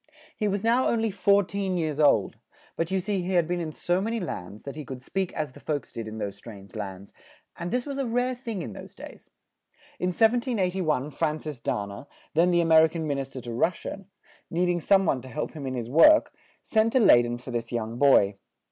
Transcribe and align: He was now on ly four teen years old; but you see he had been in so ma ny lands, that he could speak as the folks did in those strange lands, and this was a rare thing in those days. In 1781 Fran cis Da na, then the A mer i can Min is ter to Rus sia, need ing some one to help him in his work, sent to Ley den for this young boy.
He 0.35 0.47
was 0.47 0.63
now 0.63 0.87
on 0.87 0.99
ly 0.99 1.11
four 1.11 1.43
teen 1.43 1.77
years 1.77 1.99
old; 1.99 2.35
but 2.75 2.89
you 2.89 2.99
see 2.99 3.21
he 3.21 3.33
had 3.33 3.47
been 3.47 3.59
in 3.59 3.71
so 3.71 4.01
ma 4.01 4.09
ny 4.09 4.17
lands, 4.17 4.63
that 4.63 4.75
he 4.75 4.83
could 4.83 4.99
speak 4.99 5.31
as 5.33 5.51
the 5.51 5.59
folks 5.59 5.93
did 5.93 6.07
in 6.07 6.17
those 6.17 6.35
strange 6.35 6.73
lands, 6.73 7.13
and 7.55 7.69
this 7.69 7.85
was 7.85 7.99
a 7.99 8.07
rare 8.07 8.33
thing 8.33 8.63
in 8.63 8.73
those 8.73 8.95
days. 8.95 9.29
In 9.99 10.07
1781 10.07 11.11
Fran 11.11 11.39
cis 11.39 11.59
Da 11.61 11.85
na, 11.85 12.05
then 12.33 12.49
the 12.49 12.61
A 12.61 12.65
mer 12.65 12.85
i 12.85 12.87
can 12.87 13.05
Min 13.05 13.19
is 13.19 13.29
ter 13.29 13.41
to 13.41 13.53
Rus 13.53 13.77
sia, 13.77 14.05
need 14.49 14.69
ing 14.69 14.81
some 14.81 15.05
one 15.05 15.21
to 15.21 15.29
help 15.29 15.51
him 15.51 15.67
in 15.67 15.75
his 15.75 15.87
work, 15.87 16.33
sent 16.63 16.93
to 16.93 16.99
Ley 16.99 17.21
den 17.21 17.37
for 17.37 17.51
this 17.51 17.71
young 17.71 17.99
boy. 17.99 18.37